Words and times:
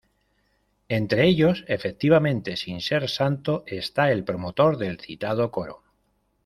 Entre 0.89 1.27
ellos, 1.27 1.63
efectivamente 1.67 2.57
sin 2.57 2.81
ser 2.81 3.07
santo, 3.07 3.61
está 3.67 4.11
el 4.11 4.23
promotor 4.23 4.77
del 4.79 4.99
citado 4.99 5.51
coro. 5.51 5.83